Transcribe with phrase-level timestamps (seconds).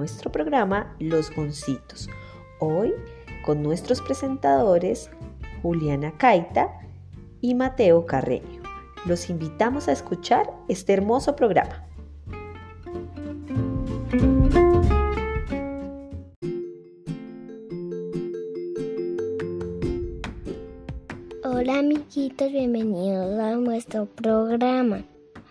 [0.00, 2.08] nuestro programa Los Goncitos.
[2.58, 2.94] Hoy
[3.44, 5.10] con nuestros presentadores
[5.60, 6.70] Juliana Caita
[7.42, 8.62] y Mateo Carreño.
[9.04, 11.86] Los invitamos a escuchar este hermoso programa.
[21.44, 25.04] Hola amiguitos, bienvenidos a nuestro programa.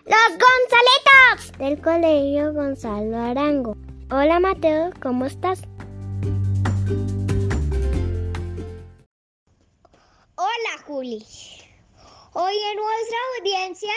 [0.06, 3.78] Los Gonzalitos del Colegio Gonzalo Arango.
[4.12, 5.62] Hola Mateo, ¿cómo estás?
[10.36, 11.24] Hola Juli.
[12.34, 13.94] Hoy en nuestra audiencia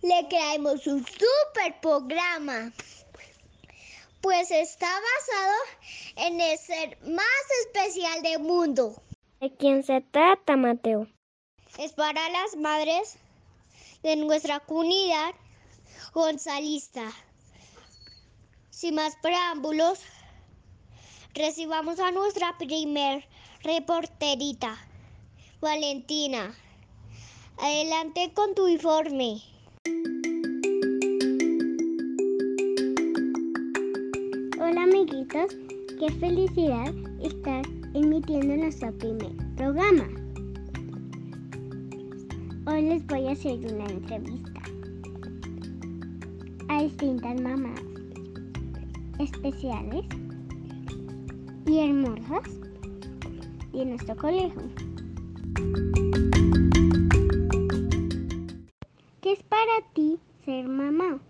[0.00, 2.72] le traemos un super programa.
[4.22, 5.54] Pues está basado
[6.16, 7.26] en el ser más
[7.66, 8.94] especial del mundo.
[9.42, 11.06] ¿De quién se trata, Mateo?
[11.76, 13.18] Es para las madres
[14.02, 15.34] de nuestra comunidad
[16.14, 17.12] gonzalista.
[18.80, 20.00] Sin más preámbulos,
[21.34, 23.22] recibamos a nuestra primer
[23.62, 24.74] reporterita,
[25.60, 26.54] Valentina.
[27.58, 29.42] Adelante con tu informe.
[34.58, 35.54] Hola amiguitos,
[35.98, 36.88] qué felicidad
[37.22, 40.08] estar emitiendo nuestro primer programa.
[42.66, 44.62] Hoy les voy a hacer una entrevista
[46.70, 47.89] a distintas mamás
[49.20, 50.06] especiales
[51.66, 52.48] y hermosas
[53.72, 54.62] de nuestro colegio.
[59.20, 61.20] ¿Qué es para ti ser mamá?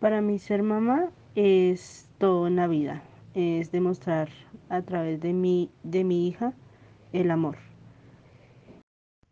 [0.00, 3.02] Para mí ser mamá es todo en la vida,
[3.34, 4.28] es demostrar
[4.68, 6.52] a través de mi, de mi hija
[7.14, 7.56] el amor.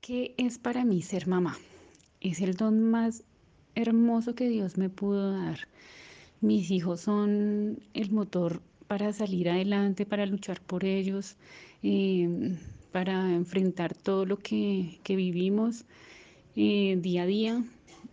[0.01, 1.57] ¿Qué es para mí ser mamá?
[2.21, 3.23] Es el don más
[3.77, 5.69] hermoso que Dios me pudo dar.
[6.41, 11.37] Mis hijos son el motor para salir adelante, para luchar por ellos,
[11.83, 12.57] eh,
[12.91, 15.85] para enfrentar todo lo que, que vivimos
[16.57, 17.65] eh, día a día.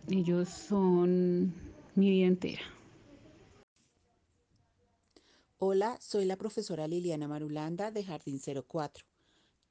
[0.08, 1.52] Ellos son
[1.94, 2.62] mi vida entera.
[5.58, 9.04] Hola, soy la profesora Liliana Marulanda de Jardín 04.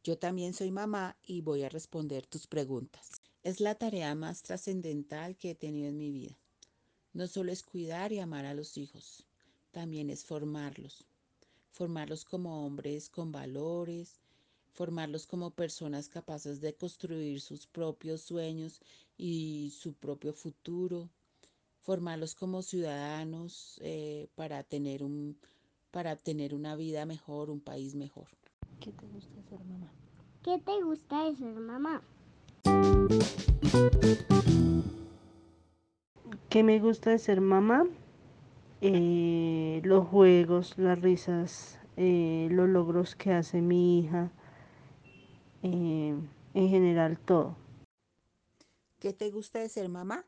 [0.04, 3.23] Yo también soy mamá y voy a responder tus preguntas.
[3.44, 6.38] Es la tarea más trascendental que he tenido en mi vida.
[7.12, 9.28] No solo es cuidar y amar a los hijos,
[9.72, 11.06] también es formarlos.
[11.70, 14.22] Formarlos como hombres con valores,
[14.72, 18.80] formarlos como personas capaces de construir sus propios sueños
[19.18, 21.10] y su propio futuro,
[21.82, 25.38] formarlos como ciudadanos eh, para, tener un,
[25.92, 28.28] para tener una vida mejor, un país mejor.
[28.80, 29.92] ¿Qué te gusta de ser mamá?
[30.44, 32.02] ¿Qué te gusta de ser mamá?
[36.50, 37.86] ¿Qué me gusta de ser mamá?
[38.82, 44.32] Eh, los juegos, las risas, eh, los logros que hace mi hija,
[45.64, 46.16] eh,
[46.54, 47.58] en general todo.
[49.00, 50.26] ¿Qué te gusta de ser mamá?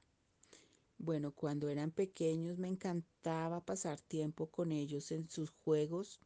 [0.98, 6.20] Bueno, cuando eran pequeños me encantaba pasar tiempo con ellos en sus juegos,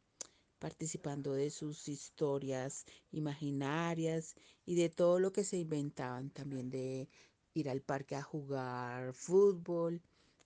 [0.60, 7.08] participando de sus historias imaginarias y de todo lo que se inventaban, también de
[7.54, 10.00] ir al parque a jugar fútbol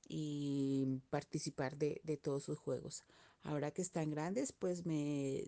[0.08, 3.04] y participar de, de todos sus juegos.
[3.42, 5.44] Ahora que están grandes, pues me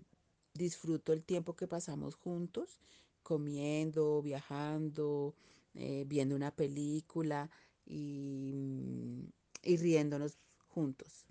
[0.53, 2.81] disfruto el tiempo que pasamos juntos,
[3.23, 5.35] comiendo, viajando,
[5.75, 7.51] eh, viendo una película
[7.87, 10.39] y, y riéndonos
[10.69, 11.27] juntos.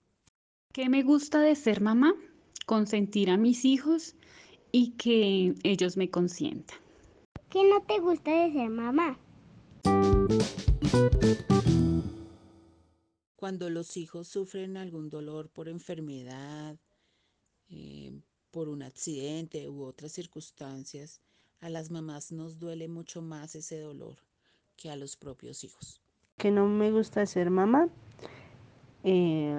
[0.74, 2.14] ¿Qué me gusta de ser mamá?
[2.66, 4.16] Consentir a mis hijos
[4.72, 6.78] y que ellos me consientan.
[7.50, 9.18] ¿Qué no te gusta de ser mamá?
[13.36, 16.78] Cuando los hijos sufren algún dolor por enfermedad,
[17.70, 18.12] eh,
[18.52, 21.22] por un accidente u otras circunstancias,
[21.62, 24.18] a las mamás nos duele mucho más ese dolor
[24.76, 26.02] que a los propios hijos.
[26.38, 27.88] ¿Qué no me gusta de ser mamá?
[29.04, 29.56] Eh,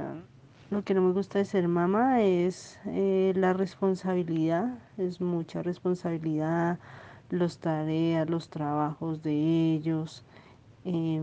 [0.70, 6.78] lo que no me gusta de ser mamá es eh, la responsabilidad, es mucha responsabilidad,
[7.30, 10.24] las tareas, los trabajos de ellos,
[10.84, 11.20] eh,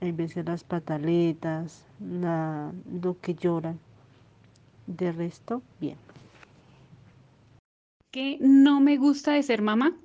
[0.00, 3.78] a veces las pataletas, la, lo que lloran.
[4.86, 5.96] De resto, bien.
[8.10, 9.96] ¿Qué no me gusta de ser mamá?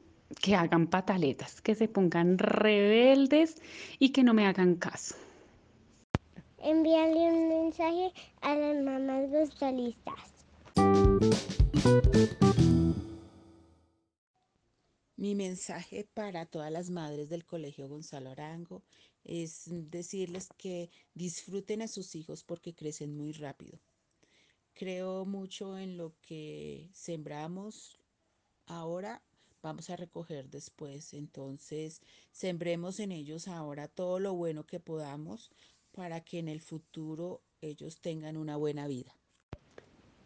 [0.41, 3.61] Que hagan pataletas, que se pongan rebeldes
[3.99, 5.15] y que no me hagan caso.
[6.61, 8.11] Envíale un mensaje
[8.41, 10.45] a las mamás gonzalistas.
[15.15, 18.83] Mi mensaje para todas las madres del Colegio Gonzalo Arango
[19.23, 23.79] es decirles que disfruten a sus hijos porque crecen muy rápido.
[24.73, 27.99] Creo mucho en lo que sembramos
[28.65, 29.21] ahora,
[29.61, 31.13] vamos a recoger después.
[31.13, 32.01] Entonces,
[32.31, 35.51] sembremos en ellos ahora todo lo bueno que podamos
[35.99, 39.11] para que en el futuro ellos tengan una buena vida.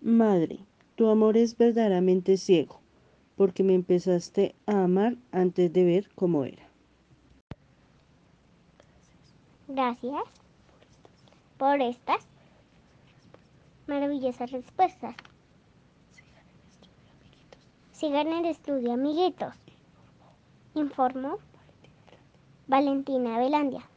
[0.01, 0.59] Madre,
[0.95, 2.79] tu amor es verdaderamente ciego,
[3.37, 6.61] porque me empezaste a amar antes de ver cómo era.
[9.67, 10.21] Gracias
[11.57, 12.23] por estas
[13.87, 15.15] maravillosas respuestas.
[17.93, 19.55] Sigan el estudio, amiguitos.
[20.75, 21.39] Informo
[22.67, 23.89] Valentina Velandia.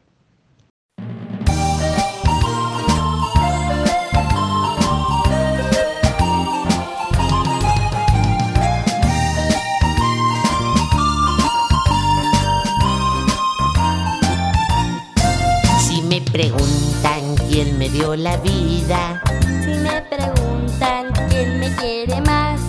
[18.16, 19.22] La vida,
[19.64, 22.60] Si me preguntan quién me quiere más,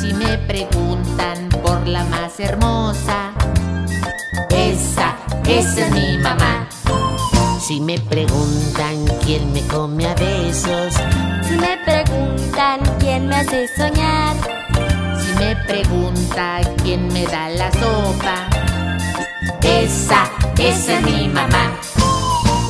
[0.00, 3.32] si me preguntan por la más hermosa,
[4.50, 5.16] esa,
[5.46, 6.68] esa es mi mamá.
[7.60, 10.94] Si me preguntan quién me come a besos,
[11.46, 14.34] si me preguntan quién me hace soñar,
[15.20, 18.48] si me pregunta quién me da la sopa,
[19.62, 21.93] esa, esa es mi mamá.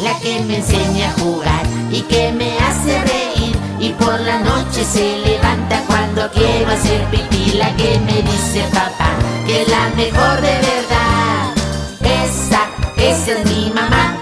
[0.05, 4.85] La que me enseña a jugar y que me hace reír y por la noche
[4.85, 7.57] se levanta cuando quiero hacer pipí.
[7.57, 9.17] La que me dice papá
[9.47, 11.55] que es la mejor de verdad.
[12.03, 12.69] Esa,
[12.99, 14.21] esa es mi mamá.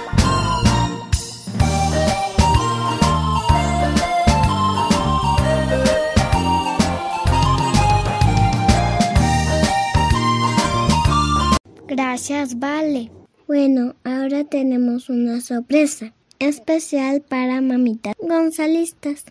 [11.89, 13.22] Gracias, Vale.
[13.47, 19.25] Bueno, ahora tenemos una sorpresa especial para mamitas gonzalistas.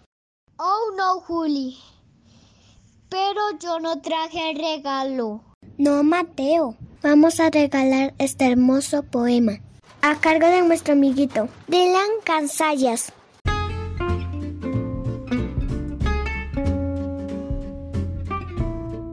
[0.58, 1.78] Oh no, Juli.
[3.10, 5.42] Pero yo no traje el regalo.
[5.78, 6.76] No, Mateo.
[7.02, 9.60] Vamos a regalar este hermoso poema
[10.02, 13.14] a cargo de nuestro amiguito Dylan Cansayas.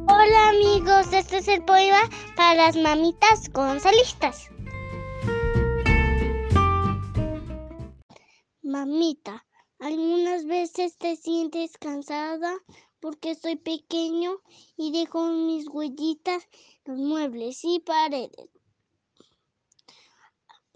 [0.06, 2.00] Hola amigos, este es el poema
[2.36, 4.50] para las mamitas gonzalistas.
[8.68, 9.46] Mamita,
[9.78, 12.54] algunas veces te sientes cansada
[13.00, 14.42] porque soy pequeño
[14.76, 16.46] y dejo mis huellitas
[16.84, 18.50] los muebles y paredes.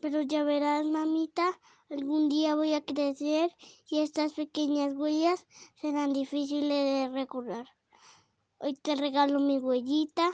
[0.01, 1.61] Pero ya verás, mamita,
[1.91, 3.55] algún día voy a crecer
[3.91, 5.45] y estas pequeñas huellas
[5.83, 7.69] serán difíciles de recordar.
[8.57, 10.33] Hoy te regalo mi huellita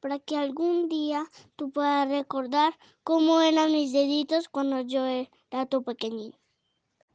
[0.00, 5.84] para que algún día tú puedas recordar cómo eran mis deditos cuando yo era tu
[5.84, 6.43] pequeñito.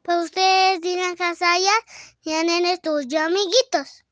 [0.02, 1.72] Para ustedes, Dylan Casaya,
[2.22, 4.04] ya nenes tus yo amiguitos.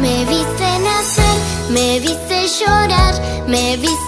[0.00, 1.36] me viste nacer,
[1.70, 3.14] me viste llorar,
[3.46, 3.99] me viste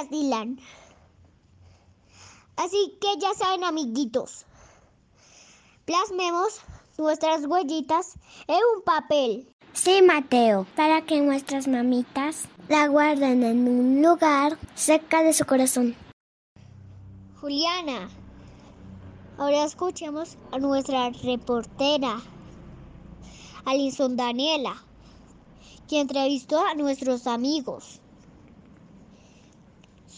[0.00, 0.58] Gracias, Dylan.
[2.56, 4.46] Así que ya saben, amiguitos.
[5.84, 6.60] Plasmemos
[6.96, 8.14] nuestras huellitas
[8.46, 9.54] en un papel.
[9.72, 15.94] Sí, Mateo, para que nuestras mamitas la guarden en un lugar cerca de su corazón.
[17.40, 18.08] Juliana,
[19.38, 22.20] ahora escuchemos a nuestra reportera,
[23.64, 24.82] Alison Daniela,
[25.88, 28.00] quien entrevistó a nuestros amigos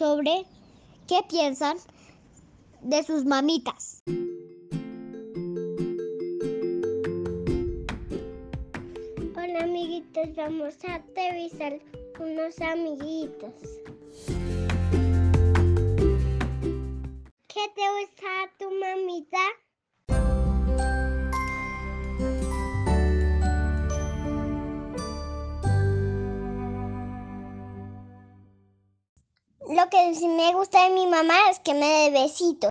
[0.02, 0.44] sobre
[1.06, 1.76] qué piensan
[2.80, 4.02] de sus mamitas.
[9.37, 11.78] Hola, amiguitos, vamos a entrevistar
[12.18, 13.54] unos amiguitos.
[17.47, 19.38] ¿Qué te gusta tu mamita?
[29.73, 32.69] Lo que me gusta de mi mamá es que me dé besitos.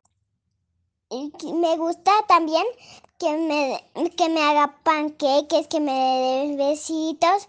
[1.10, 2.63] Y me gusta también
[3.17, 7.48] que me, que me haga panqueques, que me dé besitos.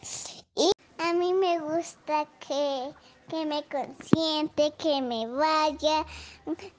[0.55, 2.95] Y a mí me gusta que,
[3.29, 6.07] que me consiente, que me vaya,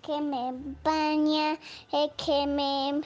[0.02, 0.54] que me
[0.84, 1.60] baña,
[1.92, 3.02] eh, que me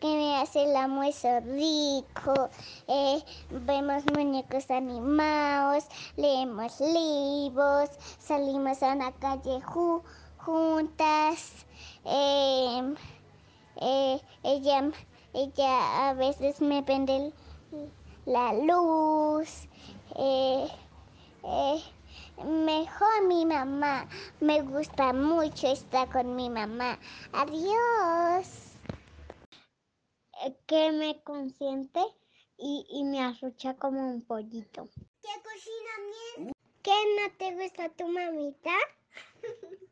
[0.00, 2.48] que me hace el almuerzo rico,
[2.88, 5.84] eh, vemos muñecos animados,
[6.16, 10.02] leemos libros, salimos a la calle ju-
[10.38, 11.66] juntas.
[12.04, 12.94] eh,
[13.76, 14.90] eh, ella,
[15.34, 17.32] ella a veces me prende
[18.24, 19.68] la luz.
[20.16, 20.66] eh,
[22.44, 24.06] mejor mi mamá.
[24.40, 26.98] Me gusta mucho estar con mi mamá.
[27.32, 28.69] Adiós.
[30.66, 32.00] Que me consiente
[32.56, 34.88] y, y me arrucha como un pollito.
[35.20, 35.92] ¿Qué cocina
[36.36, 36.52] bien?
[36.82, 38.70] ¿Qué no te gusta tu mamita?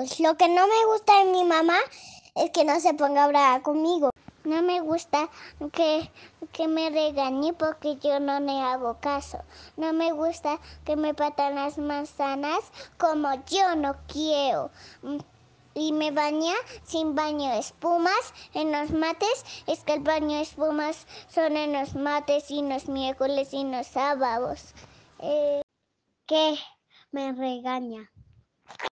[0.00, 1.76] Pues lo que no me gusta de mi mamá
[2.34, 4.08] es que no se ponga brava conmigo.
[4.44, 5.28] No me gusta
[5.72, 6.10] que,
[6.52, 9.38] que me regañe porque yo no le hago caso.
[9.76, 12.60] No me gusta que me patan las manzanas
[12.96, 14.70] como yo no quiero.
[15.74, 16.54] Y me baña
[16.84, 19.44] sin baño espumas en los mates.
[19.66, 23.86] Es que el baño de espumas son en los mates y los miércoles y los
[23.86, 24.74] sábados.
[25.18, 25.60] Eh,
[26.26, 26.58] que
[27.10, 28.10] me regaña.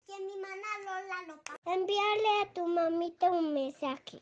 [0.06, 4.20] Que mi mamá Lola lo Envíale a tu mamita un mensaje.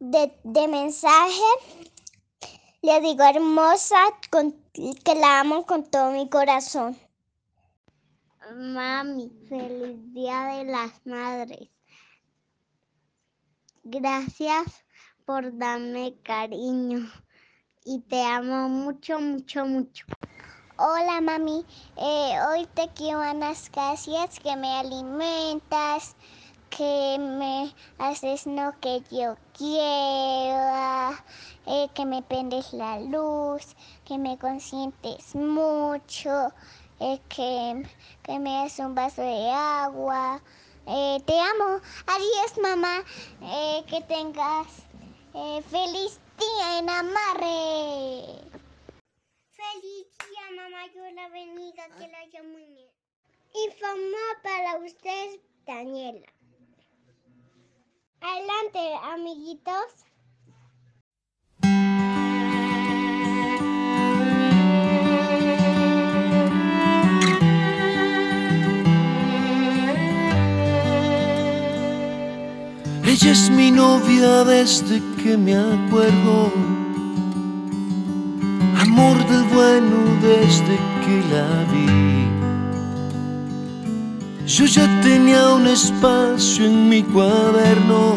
[0.00, 1.42] De, de mensaje
[2.82, 3.96] le digo hermosa
[4.30, 6.96] con- que la amo con todo mi corazón.
[8.74, 11.68] Mami, feliz día de las madres.
[13.84, 14.84] Gracias
[15.24, 17.10] por darme cariño
[17.84, 20.06] y te amo mucho, mucho, mucho.
[20.76, 21.64] Hola mami,
[21.96, 26.16] Eh, hoy te quiero las gracias que me alimentas,
[26.70, 31.24] que me haces lo que yo quiera,
[31.66, 36.52] eh, que me prendes la luz, que me consientes mucho,
[37.00, 37.86] eh, que,
[38.22, 40.40] que me das un vaso de agua.
[40.86, 41.80] Eh, te amo.
[42.06, 43.04] Adiós, mamá.
[43.86, 44.68] Que tengas
[45.70, 48.24] feliz día en amarre.
[49.50, 50.86] Feliz día, mamá.
[50.94, 52.90] Yo la bendiga, que la haya muy bien.
[53.66, 56.37] Informó para ustedes, Daniela.
[58.20, 58.80] Adelante,
[59.14, 60.08] amiguitos.
[73.04, 76.52] Ella es mi novia desde que me acuerdo.
[78.80, 82.37] Amor del bueno desde que la vi.
[84.48, 88.16] Yo ya tenía un espacio en mi cuaderno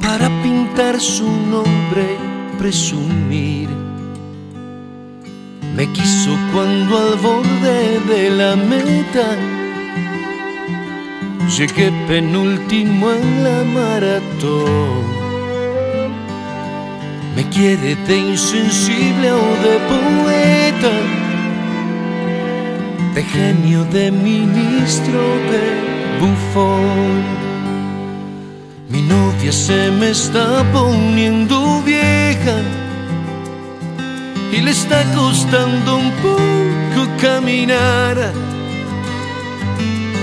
[0.00, 3.68] para pintar su nombre y presumir.
[5.76, 9.36] Me quiso cuando al borde de la meta
[11.48, 15.04] Llegué penúltimo en la maratón.
[17.36, 20.92] Me quiere de insensible o de poeta,
[23.14, 25.20] de genio, de ministro,
[25.52, 27.22] de bufón.
[28.88, 32.56] Mi novia se me está poniendo vieja
[34.52, 38.16] y le está costando un poco caminar.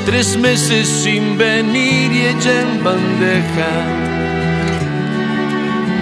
[0.05, 3.71] Tres meses sin venir y ella en bandeja.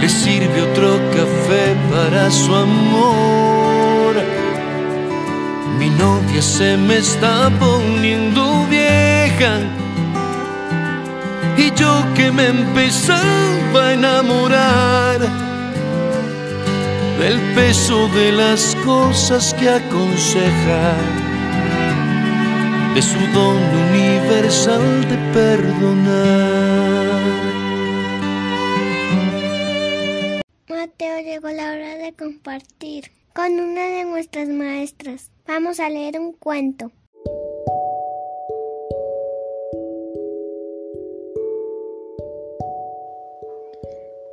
[0.01, 3.58] Le sirve otro café para su amor.
[6.39, 9.59] Novia se me está poniendo vieja.
[11.57, 15.19] Y yo que me empezaba a enamorar
[17.19, 20.93] del peso de las cosas que aconseja,
[22.95, 23.57] de su don
[23.89, 27.09] universal de perdonar.
[30.69, 35.31] Mateo, llegó la hora de compartir con una de nuestras maestras.
[35.47, 36.91] Vamos a leer un cuento.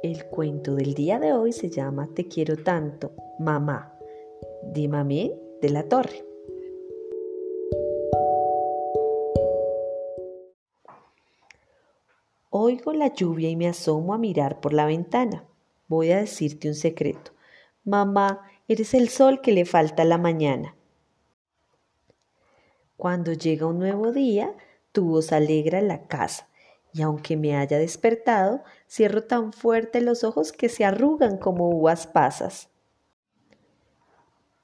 [0.03, 3.99] El cuento del día de hoy se llama Te quiero tanto, mamá,
[4.63, 6.25] de Mamé de la Torre.
[12.51, 15.45] Oigo la lluvia y me asomo a mirar por la ventana.
[15.89, 17.33] Voy a decirte un secreto.
[17.85, 20.77] Mamá, eres el sol que le falta a la mañana.
[22.97, 24.55] Cuando llega un nuevo día,
[24.93, 26.49] tu voz alegra la casa
[26.97, 32.07] y aunque me haya despertado, cierro tan fuerte los ojos que se arrugan como uvas
[32.07, 32.71] pasas.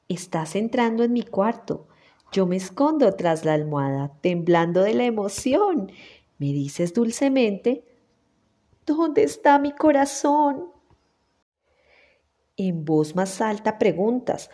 [0.09, 1.89] Estás entrando en mi cuarto.
[2.33, 5.93] Yo me escondo tras la almohada, temblando de la emoción.
[6.39, 7.85] Me dices dulcemente,
[8.87, 10.73] ¿dónde está mi corazón?
[12.69, 14.49] En voz más alta preguntas,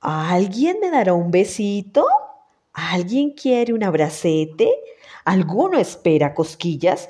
[0.00, 2.04] ¿alguien me dará un besito?
[2.72, 4.68] ¿Alguien quiere un abracete?
[5.24, 7.08] ¿Alguno espera cosquillas?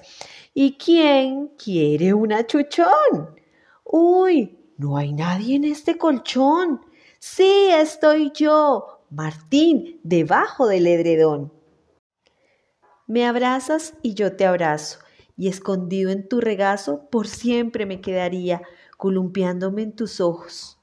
[0.53, 3.35] ¿Y quién quiere un achuchón?
[3.83, 6.83] Uy, no hay nadie en este colchón.
[7.19, 11.51] Sí, estoy yo, Martín, debajo del edredón.
[13.07, 14.99] Me abrazas y yo te abrazo,
[15.35, 18.61] y escondido en tu regazo por siempre me quedaría,
[19.03, 20.79] columpiándome en tus ojos.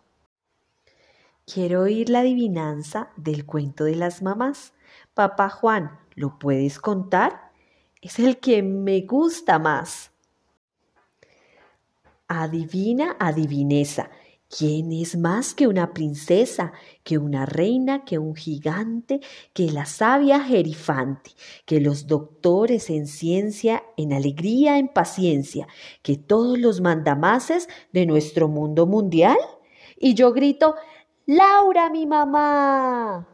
[1.46, 4.74] Quiero oír la adivinanza del cuento de las mamás.
[5.14, 7.54] Papá Juan, ¿lo puedes contar?
[8.02, 10.12] Es el que me gusta más.
[12.28, 14.12] Adivina, adivinesa.
[14.50, 19.20] ¿Quién es más que una princesa, que una reina, que un gigante,
[19.54, 21.32] que la sabia Jerifante,
[21.68, 25.68] que los doctores en ciencia, en alegría, en paciencia,
[26.02, 29.38] que todos los mandamases de nuestro mundo mundial?
[30.00, 30.74] Y yo grito,
[31.28, 33.28] Laura, mi mamá.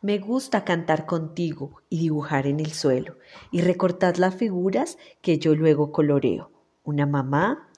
[0.00, 3.18] Me gusta cantar contigo y dibujar en el suelo
[3.50, 6.52] y recortar las figuras que yo luego coloreo.
[6.84, 7.68] Una mamá,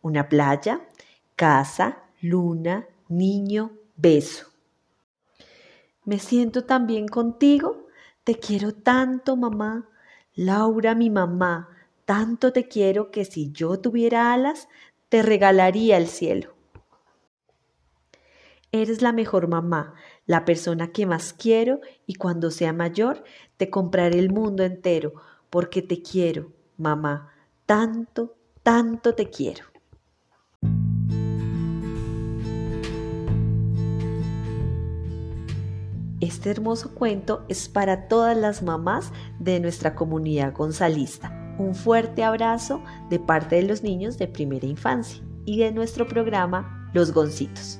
[0.00, 0.88] una playa,
[1.42, 4.46] casa, luna, niño, beso.
[6.04, 7.88] Me siento tan bien contigo.
[8.22, 9.88] Te quiero tanto, mamá.
[10.36, 11.68] Laura, mi mamá,
[12.04, 14.68] tanto te quiero que si yo tuviera alas,
[15.08, 16.54] te regalaría el cielo.
[18.70, 19.94] Eres la mejor mamá,
[20.26, 23.24] la persona que más quiero y cuando sea mayor
[23.56, 25.14] te compraré el mundo entero
[25.50, 27.32] porque te quiero, mamá,
[27.66, 29.71] tanto, tanto te quiero.
[36.32, 41.30] Este hermoso cuento es para todas las mamás de nuestra comunidad gonzalista.
[41.58, 46.90] Un fuerte abrazo de parte de los niños de primera infancia y de nuestro programa
[46.94, 47.78] Los Goncitos.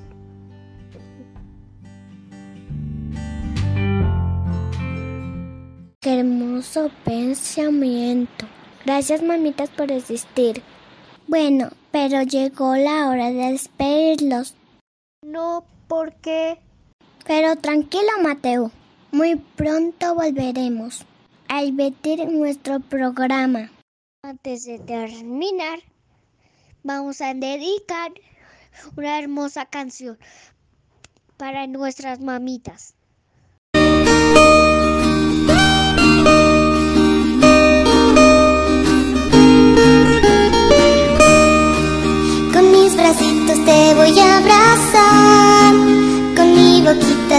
[6.00, 8.44] Qué hermoso pensamiento.
[8.84, 10.62] Gracias, mamitas, por existir.
[11.26, 14.54] Bueno, pero llegó la hora de despedirlos.
[15.24, 16.58] No, ¿por qué?
[17.26, 18.70] Pero tranquilo, Mateo.
[19.12, 21.04] Muy pronto volveremos
[21.48, 23.70] a invertir nuestro programa.
[24.22, 25.80] Antes de terminar,
[26.82, 28.12] vamos a dedicar
[28.96, 30.18] una hermosa canción
[31.36, 32.94] para nuestras mamitas.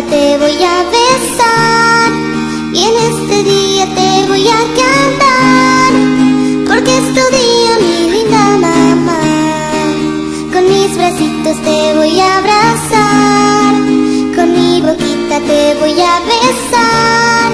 [0.02, 2.12] Te voy a besar
[2.74, 5.94] y en este día te voy a cantar,
[6.68, 9.22] porque es tu día mi linda mamá.
[10.52, 13.74] Con mis bracitos te voy a abrazar,
[14.36, 17.52] con mi boquita te voy a besar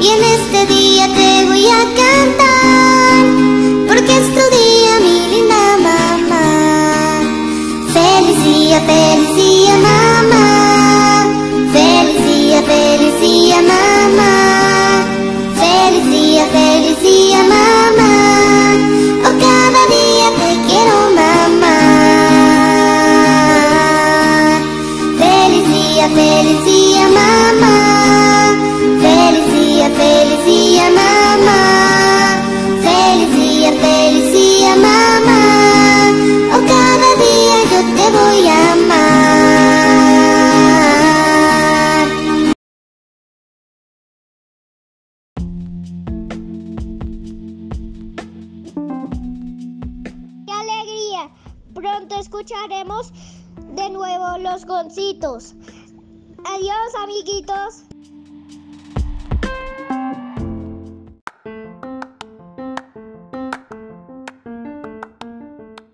[0.00, 3.24] y en este día te voy a cantar,
[3.86, 7.22] porque es tu día mi linda mamá.
[7.92, 9.97] Feliz día, feliz día, mamá.
[51.78, 53.12] Pronto escucharemos
[53.76, 55.54] de nuevo los goncitos.
[56.44, 57.84] Adiós, amiguitos.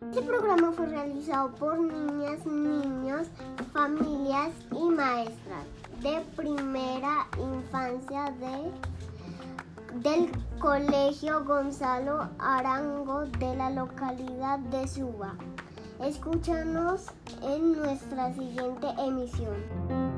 [0.09, 3.29] Este programa fue realizado por niñas, niños,
[3.75, 5.66] familias y maestras
[6.01, 8.73] de primera infancia de,
[10.01, 15.37] del Colegio Gonzalo Arango de la localidad de Suba.
[16.07, 17.07] Escúchanos
[17.43, 20.13] en nuestra siguiente emisión.